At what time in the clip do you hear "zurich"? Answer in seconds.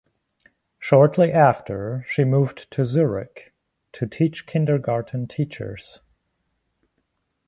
2.85-3.53